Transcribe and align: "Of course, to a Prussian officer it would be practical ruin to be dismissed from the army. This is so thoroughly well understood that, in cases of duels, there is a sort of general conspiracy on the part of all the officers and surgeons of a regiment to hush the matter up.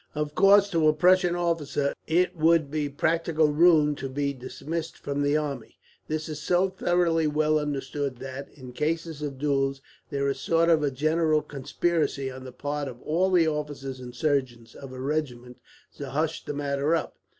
"Of 0.15 0.33
course, 0.33 0.67
to 0.71 0.87
a 0.87 0.93
Prussian 0.95 1.35
officer 1.35 1.93
it 2.07 2.35
would 2.35 2.71
be 2.71 2.89
practical 2.89 3.49
ruin 3.51 3.93
to 3.97 4.09
be 4.09 4.33
dismissed 4.33 4.97
from 4.97 5.21
the 5.21 5.37
army. 5.37 5.77
This 6.07 6.27
is 6.27 6.41
so 6.41 6.69
thoroughly 6.71 7.27
well 7.27 7.59
understood 7.59 8.17
that, 8.17 8.49
in 8.51 8.73
cases 8.73 9.21
of 9.21 9.37
duels, 9.37 9.79
there 10.09 10.27
is 10.27 10.37
a 10.37 10.39
sort 10.39 10.69
of 10.71 10.91
general 10.95 11.43
conspiracy 11.43 12.31
on 12.31 12.45
the 12.45 12.51
part 12.51 12.87
of 12.87 12.99
all 13.03 13.29
the 13.29 13.47
officers 13.47 13.99
and 13.99 14.15
surgeons 14.15 14.73
of 14.73 14.91
a 14.91 14.99
regiment 14.99 15.59
to 15.97 16.09
hush 16.09 16.43
the 16.45 16.53
matter 16.55 16.95
up. 16.95 17.19